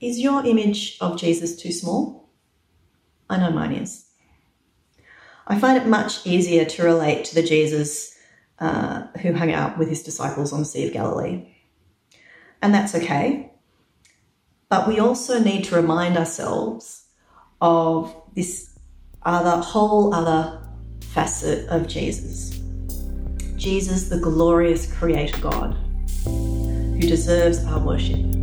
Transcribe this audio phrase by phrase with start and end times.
[0.00, 2.28] Is your image of Jesus too small?
[3.28, 4.06] I know mine is.
[5.46, 8.18] I find it much easier to relate to the Jesus
[8.58, 11.48] uh, who hung out with his disciples on the Sea of Galilee.
[12.62, 13.52] And that's okay.
[14.68, 17.04] But we also need to remind ourselves
[17.60, 18.70] of this
[19.22, 20.62] other, whole other
[21.00, 22.60] facet of Jesus.
[23.56, 25.74] Jesus, the glorious Creator God,
[26.24, 28.33] who deserves our worship.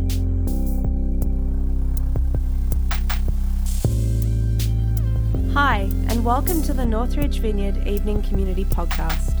[5.54, 9.34] Hi, and welcome to the Northridge Vineyard Evening Community Podcast.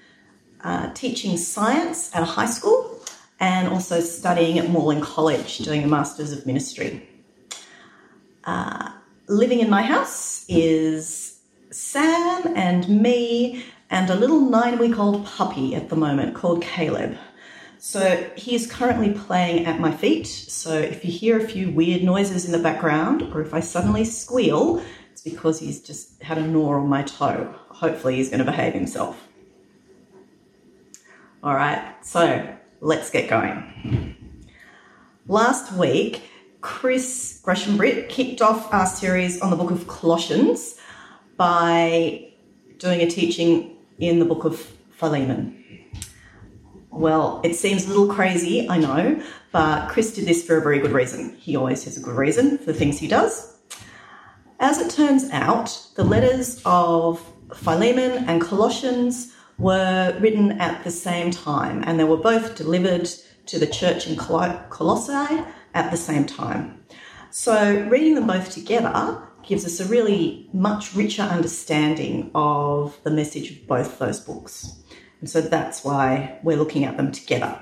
[0.61, 3.01] uh, teaching science at a high school
[3.41, 7.09] and also studying at Morling College, doing a Masters of Ministry.
[8.45, 8.93] Uh,
[9.27, 11.24] living in my house is
[11.75, 17.19] Sam and me and a little nine week old puppy at the moment called Caleb.
[17.79, 20.29] So he is currently playing at my feet.
[20.29, 24.05] So if you hear a few weird noises in the background or if I suddenly
[24.05, 27.53] squeal, it's because he's just had a gnaw on my toe.
[27.71, 29.27] Hopefully, he's going to behave himself.
[31.43, 34.37] All right, so let's get going.
[35.27, 36.23] Last week,
[36.61, 40.79] Chris Gresham Britt kicked off our series on the book of Colossians
[41.37, 42.33] by
[42.79, 44.59] doing a teaching in the book of
[44.91, 45.63] Philemon.
[46.91, 50.79] Well, it seems a little crazy, I know, but Chris did this for a very
[50.79, 51.37] good reason.
[51.37, 53.59] He always has a good reason for the things he does.
[54.61, 57.21] As it turns out, the letters of
[57.53, 63.09] Philemon and Colossians were written at the same time, and they were both delivered
[63.47, 66.85] to the church in Colossae at the same time.
[67.31, 73.51] So, reading them both together gives us a really much richer understanding of the message
[73.51, 74.77] of both those books.
[75.21, 77.59] And so that's why we're looking at them together.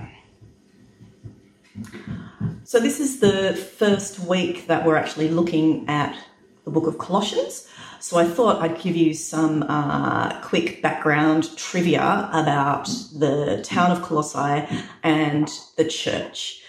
[2.64, 6.16] So, this is the first week that we're actually looking at
[6.64, 7.68] the book of Colossians.
[8.00, 12.86] So, I thought I'd give you some uh, quick background trivia about
[13.18, 14.66] the town of Colossae
[15.02, 16.62] and the church.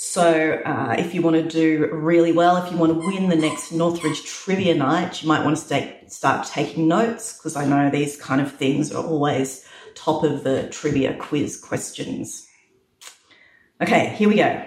[0.00, 3.34] So, uh, if you want to do really well, if you want to win the
[3.34, 7.90] next Northridge Trivia Night, you might want to stay, start taking notes because I know
[7.90, 9.66] these kind of things are always
[9.96, 12.46] top of the trivia quiz questions.
[13.80, 14.64] Okay, here we go.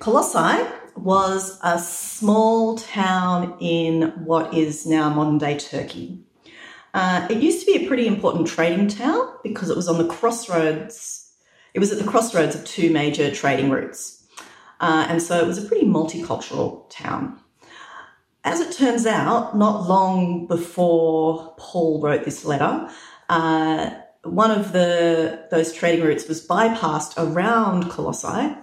[0.00, 6.20] Colossae was a small town in what is now modern day Turkey.
[6.92, 10.06] Uh, it used to be a pretty important trading town because it was on the
[10.06, 11.32] crossroads.
[11.72, 14.16] It was at the crossroads of two major trading routes.
[14.80, 17.38] Uh, and so it was a pretty multicultural town.
[18.44, 22.88] As it turns out, not long before Paul wrote this letter,
[23.28, 23.90] uh,
[24.22, 28.56] one of the those trading routes was bypassed around Colossae,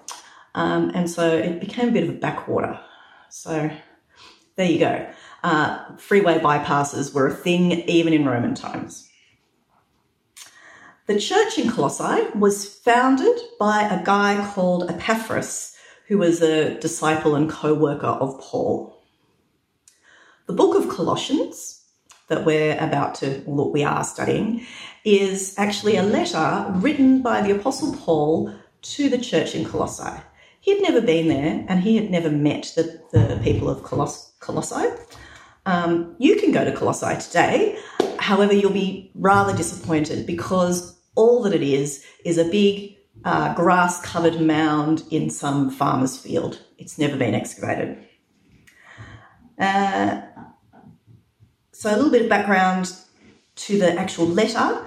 [0.56, 2.80] um, and so it became a bit of a backwater.
[3.30, 3.72] So
[4.56, 5.10] there you go.
[5.44, 9.10] Uh, freeway bypasses were a thing even in Roman times.
[11.06, 15.73] The church in Colossae was founded by a guy called Epaphras,
[16.14, 19.02] who was a disciple and co worker of Paul.
[20.46, 21.84] The book of Colossians,
[22.28, 24.64] that we're about to, well, we are studying,
[25.04, 28.54] is actually a letter written by the Apostle Paul
[28.94, 30.22] to the church in Colossae.
[30.62, 34.34] He had never been there and he had never met the, the people of Coloss-
[34.40, 34.96] Colossae.
[35.66, 37.80] Um, you can go to Colossae today,
[38.20, 44.02] however, you'll be rather disappointed because all that it is is a big uh, grass
[44.02, 46.62] covered mound in some farmer's field.
[46.78, 47.98] It's never been excavated.
[49.60, 50.22] Uh,
[51.76, 52.96] So, a little bit of background
[53.56, 54.86] to the actual letter.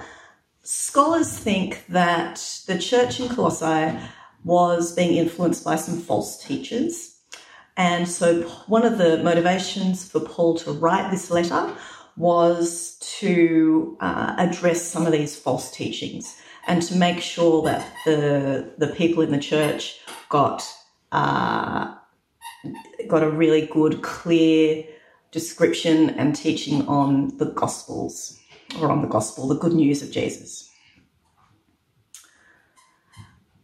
[0.62, 2.36] Scholars think that
[2.66, 3.98] the church in Colossae
[4.44, 7.18] was being influenced by some false teachers.
[7.76, 11.76] And so, one of the motivations for Paul to write this letter
[12.16, 18.72] was to uh, address some of these false teachings and to make sure that the
[18.78, 20.66] the people in the church got
[21.12, 21.94] uh,
[23.08, 24.84] got a really good, clear
[25.32, 28.38] description and teaching on the Gospels
[28.80, 30.70] or on the Gospel, the good news of Jesus.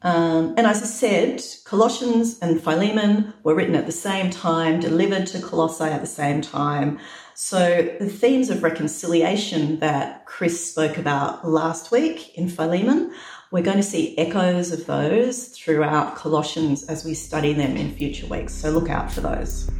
[0.04, 5.26] Um, and as I said, Colossians and Philemon were written at the same time, delivered
[5.28, 6.98] to Colossae at the same time.
[7.34, 13.12] So the themes of reconciliation that Chris spoke about last week in Philemon,
[13.50, 18.26] we're going to see echoes of those throughout Colossians as we study them in future
[18.26, 18.54] weeks.
[18.54, 19.70] So look out for those.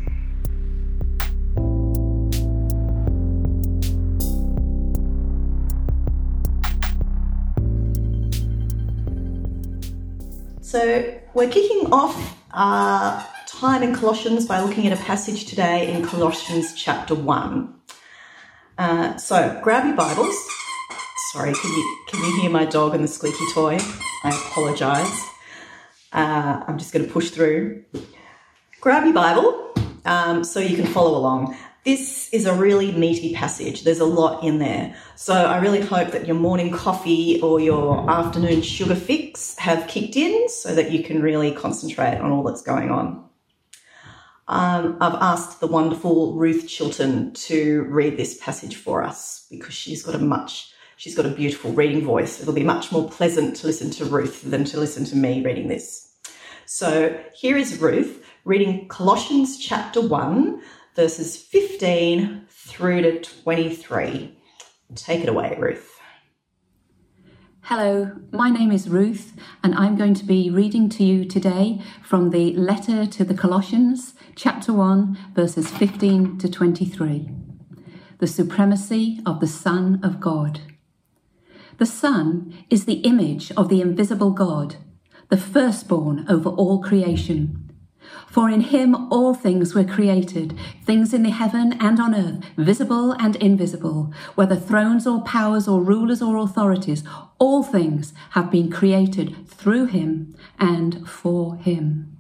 [10.73, 16.03] So we're kicking off our time in Colossians by looking at a passage today in
[16.03, 17.75] Colossians chapter 1.
[18.79, 20.35] Uh, so grab your Bibles.
[21.33, 23.79] Sorry, can you, can you hear my dog and the squeaky toy?
[24.25, 25.29] I apologise.
[26.11, 27.85] Uh, I'm just going to push through.
[28.81, 29.75] Grab your Bible
[30.07, 31.55] um, so you can follow along.
[31.85, 33.83] This is a really meaty passage.
[33.83, 34.95] There's a lot in there.
[35.17, 40.15] So I really hope that your morning coffee or your afternoon sugar fix have kicked
[40.15, 43.29] in so that you can really concentrate on all that's going on.
[44.47, 50.05] Um, I've asked the wonderful Ruth Chilton to read this passage for us because she's
[50.05, 52.41] got a much she's got a beautiful reading voice.
[52.41, 55.67] It'll be much more pleasant to listen to Ruth than to listen to me reading
[55.67, 56.13] this.
[56.65, 60.63] So here is Ruth reading Colossians chapter 1
[60.95, 64.39] verses 15 through to 23.
[64.95, 65.99] Take it away, Ruth.
[67.63, 72.31] Hello, my name is Ruth, and I'm going to be reading to you today from
[72.31, 77.31] the letter to the Colossians, chapter 1, verses 15 to 23.
[78.19, 80.61] The supremacy of the Son of God.
[81.79, 84.77] The Son is the image of the invisible God,
[85.31, 87.72] the firstborn over all creation.
[88.33, 93.13] For in him all things were created, things in the heaven and on earth, visible
[93.13, 97.05] and invisible, whether thrones or powers or rulers or authorities,
[97.39, 102.17] all things have been created through him and for him.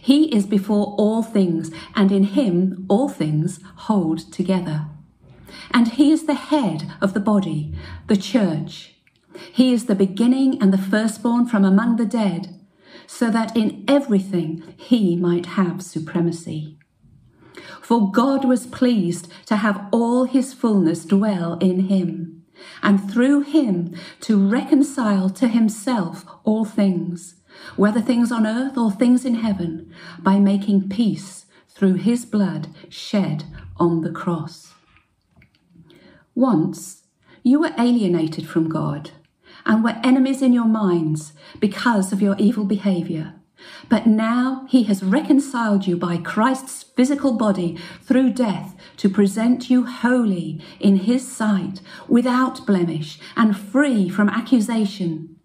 [0.00, 4.86] He is before all things, and in him all things hold together.
[5.72, 7.74] And he is the head of the body,
[8.06, 8.94] the church.
[9.52, 12.59] He is the beginning and the firstborn from among the dead
[13.12, 16.78] so that in everything he might have supremacy.
[17.82, 22.44] For God was pleased to have all his fullness dwell in him,
[22.84, 27.34] and through him to reconcile to himself all things,
[27.74, 33.44] whether things on earth or things in heaven, by making peace through his blood shed
[33.76, 34.72] on the cross.
[36.36, 37.02] Once
[37.42, 39.10] you were alienated from God
[39.64, 43.34] and were enemies in your minds because of your evil behavior.
[43.88, 49.84] But now he has reconciled you by Christ's physical body through death to present you
[49.84, 55.36] holy in his sight, without blemish and free from accusation.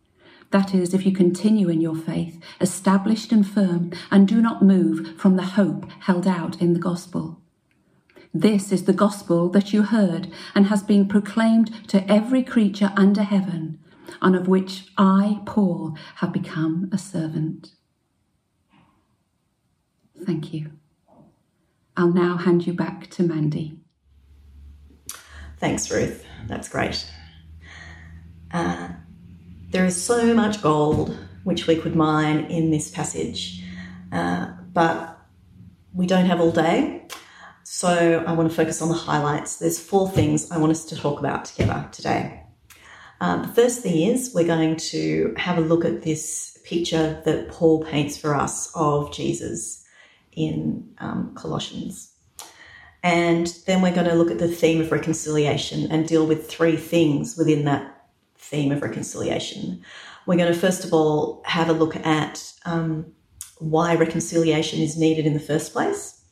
[0.52, 5.18] That is, if you continue in your faith, established and firm, and do not move
[5.18, 7.42] from the hope held out in the gospel.
[8.34, 13.24] This is the gospel that you heard and has been proclaimed to every creature under
[13.24, 13.80] heaven
[14.22, 17.72] and of which I, Paul, have become a servant.
[20.26, 20.72] Thank you.
[21.98, 23.80] I'll now hand you back to Mandy.
[25.58, 26.26] Thanks, Ruth.
[26.48, 27.10] That's great.
[28.52, 28.90] Uh,
[29.70, 33.64] there is so much gold which we could mine in this passage,
[34.12, 35.20] uh, but
[35.94, 37.08] we don't have all day.
[37.64, 39.58] So I want to focus on the highlights.
[39.58, 42.45] There's four things I want us to talk about together today.
[43.26, 47.50] Um, the first thing is we're going to have a look at this picture that
[47.50, 49.84] Paul paints for us of Jesus
[50.34, 52.14] in um, Colossians.
[53.02, 56.78] And then we're going to look at the theme of reconciliation and deal with three
[56.78, 59.84] things within that theme of reconciliation.
[60.28, 63.12] We're going to first of all have a look at um,
[63.58, 66.24] why reconciliation is needed in the first place.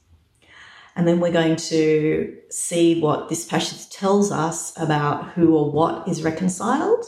[0.96, 6.08] And then we're going to see what this passage tells us about who or what
[6.08, 7.04] is reconciled.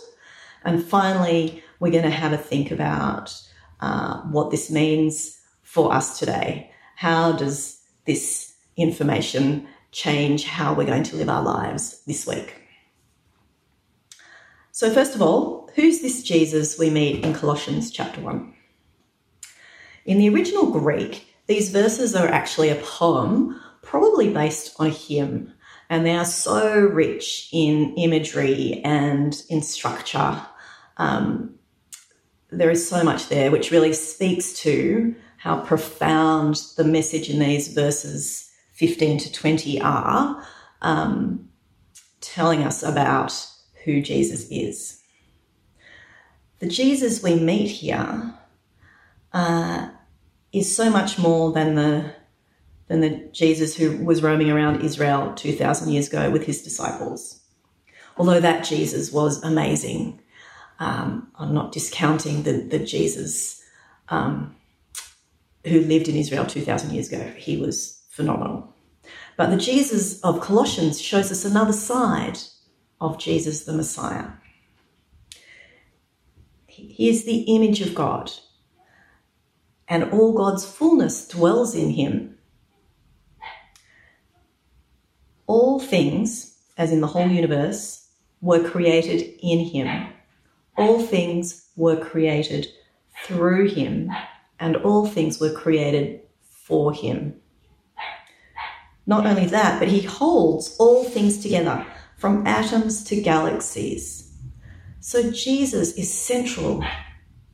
[0.63, 3.39] And finally, we're going to have a think about
[3.80, 6.72] uh, what this means for us today.
[6.96, 12.62] How does this information change how we're going to live our lives this week.
[14.72, 18.54] So, first of all, who's this Jesus we meet in Colossians chapter 1?
[20.06, 25.54] In the original Greek, these verses are actually a poem, probably based on a hymn,
[25.89, 30.42] and they are so rich in imagery and in structure.
[30.98, 31.56] Um,
[32.50, 37.68] there is so much there which really speaks to how profound the message in these
[37.68, 40.44] verses 15 to 20 are,
[40.82, 41.48] um,
[42.22, 43.34] telling us about
[43.84, 45.01] who Jesus is.
[46.60, 48.34] The Jesus we meet here
[49.34, 49.89] uh,
[50.51, 52.15] is so much more than the
[52.88, 57.42] than the Jesus who was roaming around Israel 2,000 years ago with his disciples.
[58.18, 60.22] Although that Jesus was amazing,
[60.80, 63.62] um, I'm not discounting the, the Jesus
[64.10, 64.56] um,
[65.65, 67.24] who lived in Israel 2,000 years ago.
[67.38, 68.74] He was phenomenal.
[69.38, 72.39] But the Jesus of Colossians shows us another side
[73.01, 74.27] of Jesus the Messiah.
[76.68, 78.32] He is the image of God,
[79.88, 82.35] and all God's fullness dwells in him.
[85.48, 88.08] All things, as in the whole universe,
[88.42, 90.08] were created in him.
[90.78, 92.68] All things were created
[93.24, 94.12] through him,
[94.60, 97.36] and all things were created for him.
[99.06, 101.86] Not only that, but he holds all things together
[102.18, 104.34] from atoms to galaxies.
[105.00, 106.84] So Jesus is central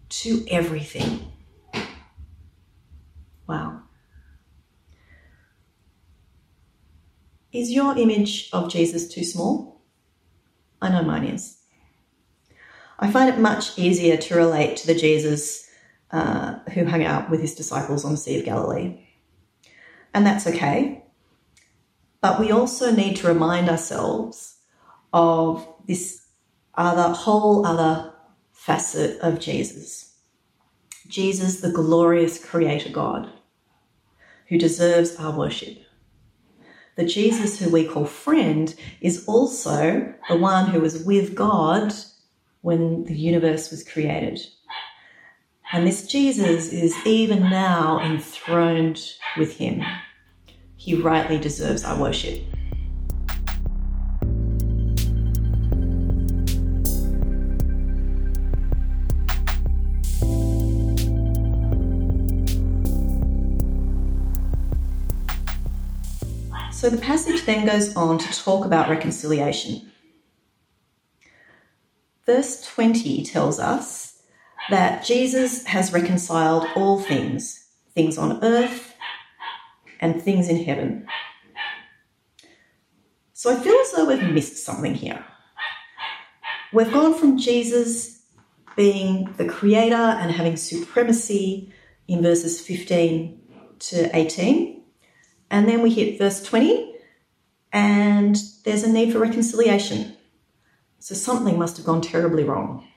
[0.09, 1.31] to everything.
[3.47, 3.80] Wow.
[7.53, 9.81] Is your image of Jesus too small?
[10.81, 11.57] I know mine is.
[12.99, 15.69] I find it much easier to relate to the Jesus
[16.11, 19.05] uh, who hung out with his disciples on the Sea of Galilee.
[20.13, 21.03] And that's okay.
[22.21, 24.57] But we also need to remind ourselves
[25.11, 26.25] of this
[26.75, 28.13] other, whole other
[28.51, 30.15] facet of Jesus.
[31.07, 33.29] Jesus, the glorious creator God,
[34.47, 35.80] who deserves our worship.
[36.95, 41.93] The Jesus who we call friend is also the one who was with God
[42.61, 44.39] when the universe was created.
[45.71, 49.01] And this Jesus is even now enthroned
[49.37, 49.83] with him.
[50.75, 52.43] He rightly deserves our worship.
[66.81, 69.91] So the passage then goes on to talk about reconciliation.
[72.25, 74.23] Verse 20 tells us
[74.71, 78.95] that Jesus has reconciled all things, things on earth
[79.99, 81.05] and things in heaven.
[83.33, 85.23] So I feel as though we've missed something here.
[86.73, 88.23] We've gone from Jesus
[88.75, 91.71] being the creator and having supremacy
[92.07, 93.39] in verses 15
[93.81, 94.80] to 18
[95.51, 96.95] and then we hit verse 20,
[97.73, 100.15] and there's a need for reconciliation.
[100.99, 102.87] So something must have gone terribly wrong.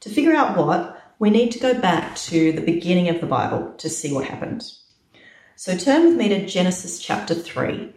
[0.00, 3.72] To figure out what, we need to go back to the beginning of the Bible
[3.78, 4.62] to see what happened.
[5.56, 7.94] So turn with me to Genesis chapter 3.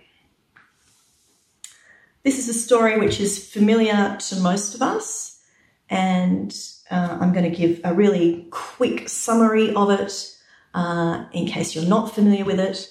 [2.24, 5.42] This is a story which is familiar to most of us,
[5.90, 6.56] and
[6.90, 10.33] uh, I'm going to give a really quick summary of it
[10.74, 12.90] uh, in case you're not familiar with it.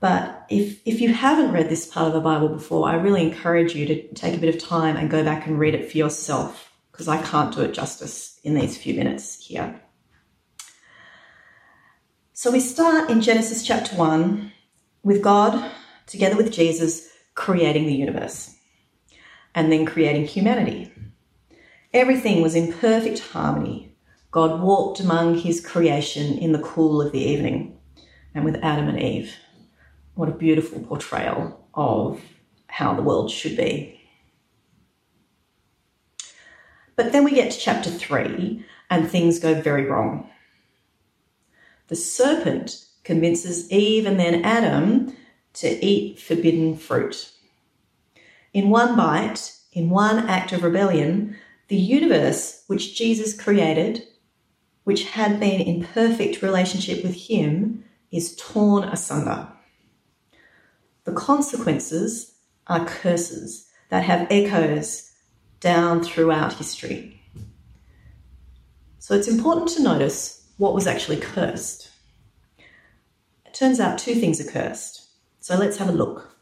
[0.00, 3.74] But if, if you haven't read this part of the Bible before, I really encourage
[3.74, 6.70] you to take a bit of time and go back and read it for yourself
[6.92, 9.80] because I can't do it justice in these few minutes here.
[12.32, 14.52] So we start in Genesis chapter 1
[15.02, 15.70] with God,
[16.06, 18.54] together with Jesus, creating the universe
[19.54, 20.92] and then creating humanity.
[21.94, 23.95] Everything was in perfect harmony
[24.36, 27.74] God walked among his creation in the cool of the evening
[28.34, 29.34] and with Adam and Eve.
[30.14, 32.20] What a beautiful portrayal of
[32.66, 33.98] how the world should be.
[36.96, 40.28] But then we get to chapter 3 and things go very wrong.
[41.88, 45.16] The serpent convinces Eve and then Adam
[45.54, 47.32] to eat forbidden fruit.
[48.52, 51.38] In one bite, in one act of rebellion,
[51.68, 54.06] the universe which Jesus created
[54.86, 59.48] which had been in perfect relationship with him, is torn asunder.
[61.02, 62.36] The consequences
[62.68, 65.10] are curses that have echoes
[65.58, 67.20] down throughout history.
[69.00, 71.90] So it's important to notice what was actually cursed.
[73.44, 75.08] It turns out two things are cursed
[75.40, 76.36] So let's have a look.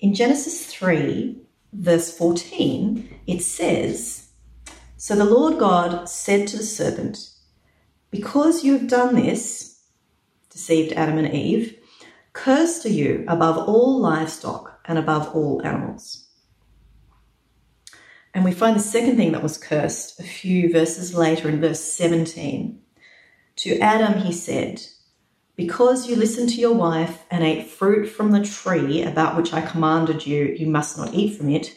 [0.00, 1.40] In Genesis 3,
[1.72, 4.30] verse 14, it says,
[4.96, 7.30] So the Lord God said to the serpent,
[8.10, 9.80] Because you have done this,
[10.50, 11.78] deceived Adam and Eve,
[12.32, 16.26] cursed are you above all livestock and above all animals.
[18.34, 21.80] And we find the second thing that was cursed a few verses later in verse
[21.80, 22.80] 17.
[23.56, 24.82] To Adam he said,
[25.56, 29.60] Because you listened to your wife and ate fruit from the tree about which I
[29.60, 31.76] commanded you, you must not eat from it,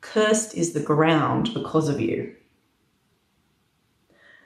[0.00, 2.34] cursed is the ground because of you.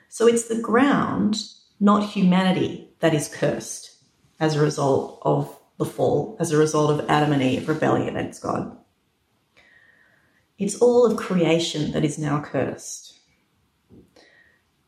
[0.09, 1.43] So it's the ground,
[1.79, 3.91] not humanity, that is cursed
[4.39, 8.41] as a result of the fall, as a result of Adam and Eve rebellion against
[8.41, 8.75] God.
[10.57, 13.19] It's all of creation that is now cursed.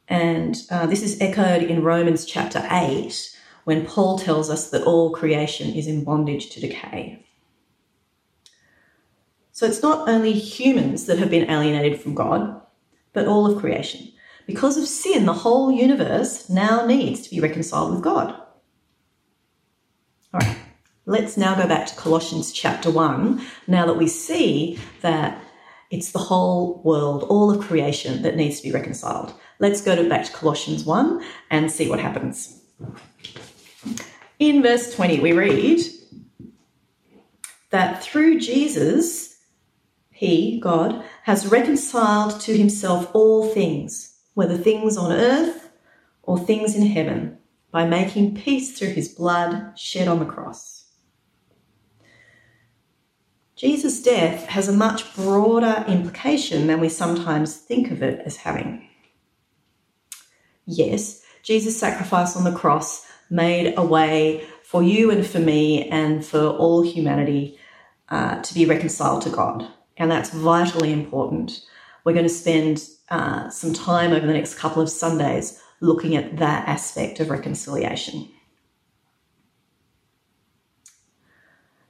[0.07, 5.11] And uh, this is echoed in Romans chapter 8 when Paul tells us that all
[5.11, 7.23] creation is in bondage to decay.
[9.51, 12.61] So it's not only humans that have been alienated from God,
[13.13, 14.11] but all of creation.
[14.49, 18.31] Because of sin, the whole universe now needs to be reconciled with God.
[20.33, 20.57] All right,
[21.05, 25.39] let's now go back to Colossians chapter 1 now that we see that
[25.91, 29.35] it's the whole world, all of creation that needs to be reconciled.
[29.59, 32.59] Let's go to, back to Colossians 1 and see what happens.
[34.39, 35.79] In verse 20, we read
[37.69, 39.37] that through Jesus,
[40.09, 44.08] he, God, has reconciled to himself all things,
[44.39, 45.69] whether things on earth
[46.23, 47.37] or things in heaven,
[47.71, 50.85] by making peace through his blood shed on the cross.
[53.57, 58.87] Jesus' death has a much broader implication than we sometimes think of it as having.
[60.65, 66.25] Yes, Jesus' sacrifice on the cross made a way for you and for me and
[66.25, 67.59] for all humanity
[68.07, 69.67] uh, to be reconciled to God.
[69.97, 71.59] And that's vitally important.
[72.03, 76.37] We're going to spend uh, some time over the next couple of Sundays looking at
[76.37, 78.27] that aspect of reconciliation.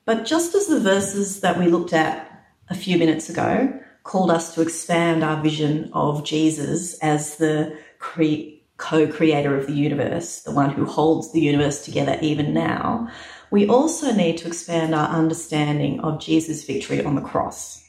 [0.05, 2.25] But just as the verses that we looked at
[2.69, 8.57] a few minutes ago called us to expand our vision of Jesus as the cre-
[8.77, 13.07] co creator of the universe, the one who holds the universe together even now,
[13.51, 17.83] we also need to expand our understanding of Jesus' victory on the cross.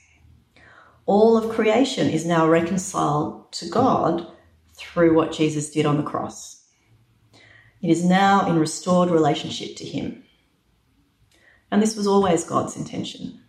[1.06, 4.26] All of creation is now reconciled to God
[4.74, 6.64] through what Jesus did on the cross.
[7.82, 10.24] It is now in restored relationship to Him.
[11.70, 13.40] And this was always God's intention.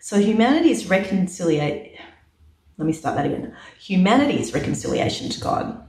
[0.00, 1.92] So humanity's reconciliation,
[2.76, 3.54] let me start that again.
[3.78, 5.80] Humanity's reconciliation to God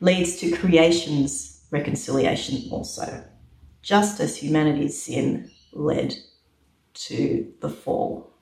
[0.00, 3.24] leads to creation's reconciliation also,
[3.82, 6.14] just as humanity's sin led
[6.94, 8.35] to the fall.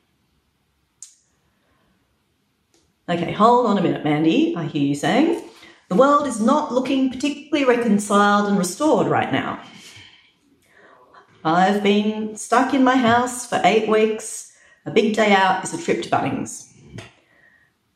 [3.06, 4.56] Okay, hold on a minute, Mandy.
[4.56, 5.42] I hear you saying.
[5.90, 9.62] The world is not looking particularly reconciled and restored right now.
[11.44, 14.56] I've been stuck in my house for eight weeks.
[14.86, 16.72] A big day out is a trip to Bunnings.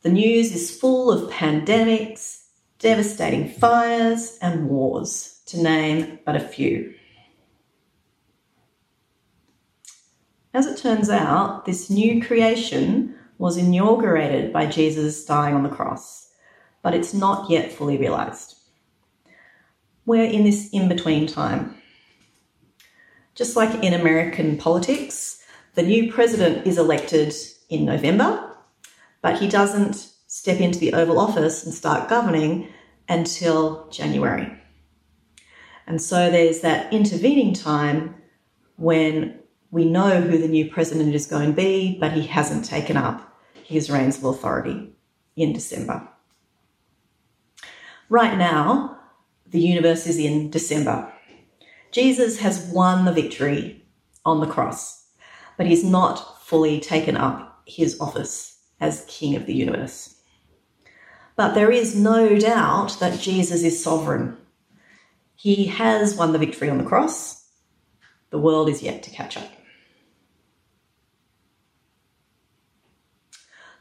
[0.03, 2.43] The news is full of pandemics,
[2.77, 6.93] devastating fires, and wars, to name but a few.
[10.53, 16.29] As it turns out, this new creation was inaugurated by Jesus dying on the cross,
[16.83, 18.55] but it's not yet fully realized.
[20.05, 21.75] We're in this in between time.
[23.35, 25.41] Just like in American politics,
[25.75, 27.33] the new president is elected
[27.69, 28.55] in November,
[29.21, 29.95] but he doesn't
[30.27, 32.67] step into the Oval Office and start governing
[33.07, 34.51] until January.
[35.87, 38.15] And so there's that intervening time
[38.75, 39.39] when
[39.71, 43.37] we know who the new president is going to be, but he hasn't taken up
[43.63, 44.91] his reins of authority
[45.35, 46.07] in December.
[48.09, 48.97] Right now,
[49.45, 51.11] the universe is in December.
[51.91, 53.85] Jesus has won the victory
[54.25, 55.07] on the cross,
[55.57, 60.15] but he's not fully taken up his office as King of the universe.
[61.35, 64.35] But there is no doubt that Jesus is sovereign.
[65.35, 67.47] He has won the victory on the cross.
[68.31, 69.49] The world is yet to catch up.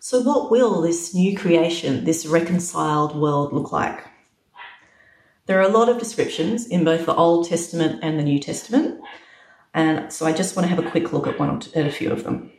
[0.09, 4.07] So, what will this new creation, this reconciled world, look like?
[5.45, 9.03] There are a lot of descriptions in both the Old Testament and the New Testament,
[9.75, 12.11] and so I just want to have a quick look at one at a few
[12.11, 12.51] of them.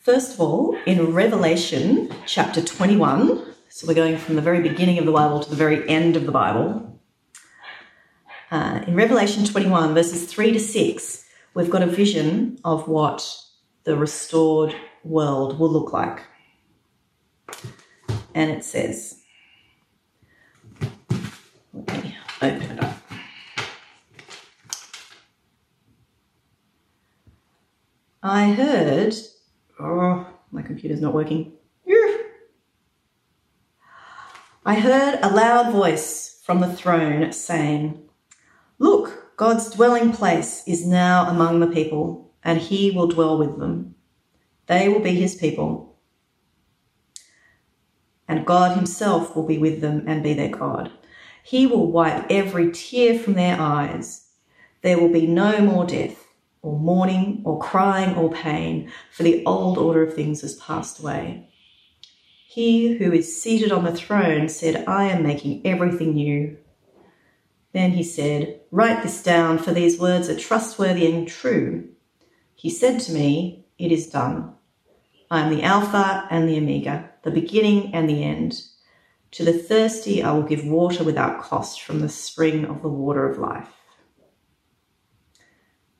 [0.00, 5.06] First of all, in Revelation chapter 21, so we're going from the very beginning of
[5.06, 7.00] the Bible to the very end of the Bible,
[8.50, 13.24] Uh, in Revelation 21, verses 3 to 6, we've got a vision of what
[13.84, 16.22] the restored world will look like.
[18.34, 19.22] And it says,
[21.72, 22.96] let me open it up.
[28.22, 29.14] I heard,
[29.80, 31.52] oh, my computer's not working.
[34.64, 38.00] I heard a loud voice from the throne saying,
[38.78, 43.96] Look, God's dwelling place is now among the people, and he will dwell with them.
[44.66, 45.96] They will be his people,
[48.28, 50.90] and God himself will be with them and be their God.
[51.42, 54.28] He will wipe every tear from their eyes.
[54.82, 56.26] There will be no more death,
[56.62, 61.48] or mourning, or crying, or pain, for the old order of things has passed away.
[62.46, 66.56] He who is seated on the throne said, I am making everything new.
[67.72, 71.88] Then he said, Write this down, for these words are trustworthy and true.
[72.54, 74.54] He said to me, It is done.
[75.28, 78.62] I am the Alpha and the Omega, the beginning and the end.
[79.32, 83.28] To the thirsty, I will give water without cost from the spring of the water
[83.28, 83.74] of life.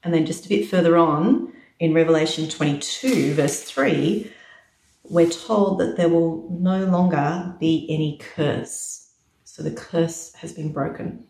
[0.04, 4.30] And then just a bit further on, in Revelation 22, verse 3,
[5.02, 9.10] we're told that there will no longer be any curse.
[9.42, 11.24] So the curse has been broken.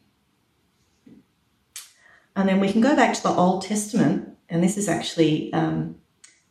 [2.36, 5.96] And then we can go back to the Old Testament, and this is actually um,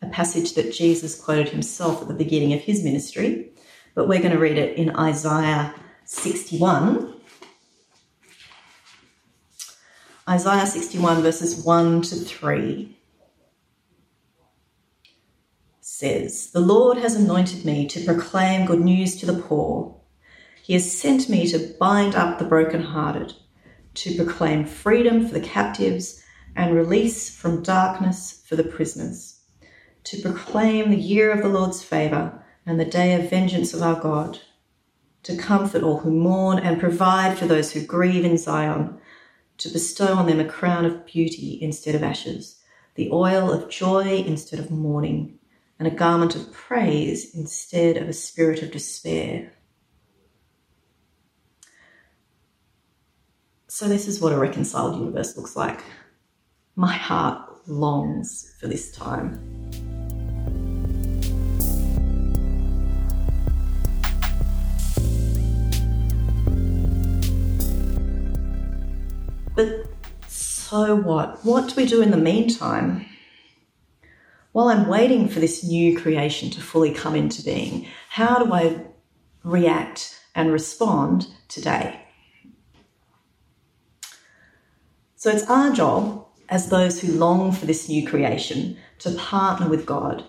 [0.01, 3.51] a passage that Jesus quoted himself at the beginning of his ministry,
[3.95, 5.73] but we're going to read it in Isaiah
[6.05, 7.13] 61.
[10.29, 12.97] Isaiah 61, verses 1 to 3
[16.01, 19.99] says, The Lord has anointed me to proclaim good news to the poor.
[20.63, 23.33] He has sent me to bind up the brokenhearted,
[23.93, 26.23] to proclaim freedom for the captives
[26.55, 29.40] and release from darkness for the prisoners,
[30.03, 33.99] to proclaim the year of the Lord's favour and the day of vengeance of our
[33.99, 34.39] God,
[35.23, 38.97] to comfort all who mourn and provide for those who grieve in Zion,
[39.57, 42.61] to bestow on them a crown of beauty instead of ashes,
[42.95, 45.37] the oil of joy instead of mourning
[45.81, 49.51] and a garment of praise instead of a spirit of despair.
[53.67, 55.83] So, this is what a reconciled universe looks like.
[56.75, 59.90] My heart longs for this time.
[70.71, 71.45] So what?
[71.45, 73.05] What do we do in the meantime?
[74.51, 78.81] while I'm waiting for this new creation to fully come into being, how do I
[79.43, 82.01] react and respond today?
[85.15, 89.86] So it's our job as those who long for this new creation to partner with
[89.86, 90.25] God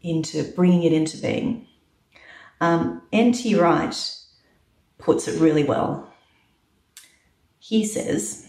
[0.00, 1.66] into bringing it into being.
[2.60, 3.56] Um, N.T.
[3.56, 4.14] Wright
[4.98, 6.10] puts it really well.
[7.58, 8.45] He says,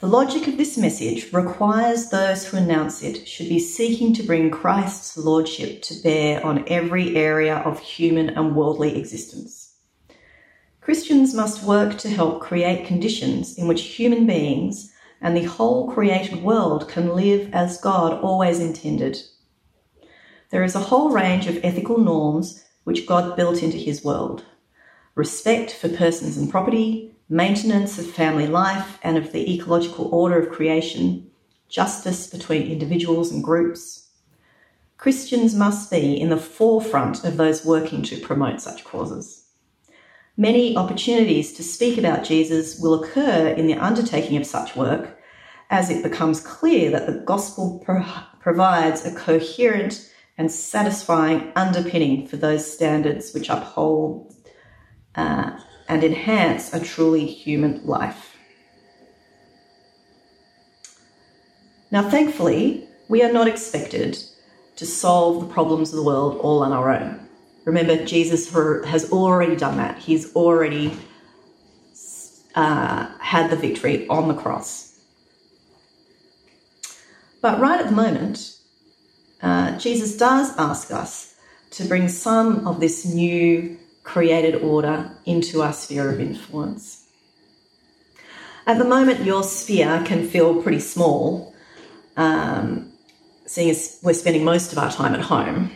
[0.00, 4.50] the logic of this message requires those who announce it should be seeking to bring
[4.50, 9.74] Christ's lordship to bear on every area of human and worldly existence.
[10.80, 16.42] Christians must work to help create conditions in which human beings and the whole created
[16.42, 19.18] world can live as God always intended.
[20.48, 24.46] There is a whole range of ethical norms which God built into his world
[25.14, 30.50] respect for persons and property, maintenance of family life and of the ecological order of
[30.50, 31.30] creation,
[31.68, 34.08] justice between individuals and groups.
[34.98, 39.46] Christians must be in the forefront of those working to promote such causes.
[40.36, 45.16] Many opportunities to speak about Jesus will occur in the undertaking of such work
[45.70, 48.04] as it becomes clear that the gospel pro-
[48.40, 54.34] provides a coherent and satisfying underpinning for those standards which uphold
[55.14, 55.58] uh,
[55.90, 58.36] and enhance a truly human life.
[61.90, 64.16] Now, thankfully, we are not expected
[64.76, 67.28] to solve the problems of the world all on our own.
[67.64, 69.98] Remember, Jesus has already done that.
[69.98, 70.96] He's already
[72.54, 74.96] uh, had the victory on the cross.
[77.40, 78.58] But right at the moment,
[79.42, 81.34] uh, Jesus does ask us
[81.72, 87.04] to bring some of this new created order into our sphere of influence.
[88.66, 91.54] At the moment, your sphere can feel pretty small,
[92.16, 92.92] um,
[93.46, 95.72] seeing as we're spending most of our time at home.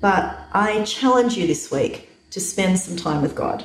[0.00, 3.64] But I challenge you this week to spend some time with God.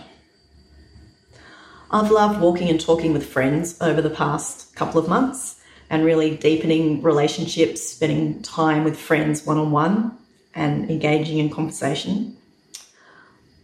[1.92, 6.38] I've loved walking and talking with friends over the past couple of months and really
[6.38, 10.18] deepening relationships, spending time with friends one on one
[10.54, 12.38] and engaging in conversation.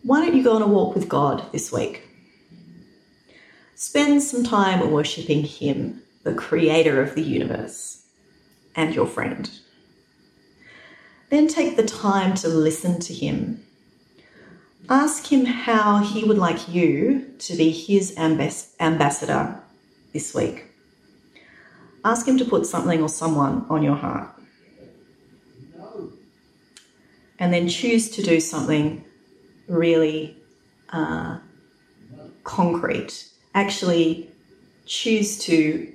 [0.04, 2.04] Why don't you go on a walk with God this week?
[3.76, 8.04] Spend some time worshipping Him, the creator of the universe,
[8.76, 9.50] and your friend.
[11.30, 13.64] Then take the time to listen to Him.
[14.90, 19.60] Ask Him how He would like you to be His ambas- ambassador
[20.14, 20.66] this week.
[22.06, 24.37] Ask Him to put something or someone on your heart.
[27.40, 29.04] And then choose to do something
[29.68, 30.38] really
[30.90, 31.40] uh,
[32.44, 33.28] concrete.
[33.54, 34.30] Actually,
[34.86, 35.94] choose to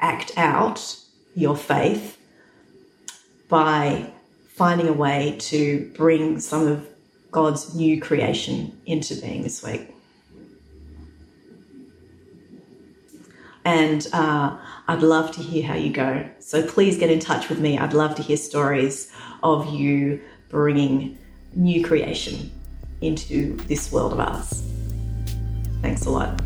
[0.00, 0.96] act out
[1.34, 2.18] your faith
[3.48, 4.10] by
[4.48, 6.88] finding a way to bring some of
[7.30, 9.88] God's new creation into being this week.
[13.64, 16.28] And uh, I'd love to hear how you go.
[16.40, 17.78] So please get in touch with me.
[17.78, 20.20] I'd love to hear stories of you
[20.52, 21.18] bringing
[21.54, 22.52] new creation
[23.00, 24.62] into this world of ours.
[25.80, 26.40] Thanks a lot.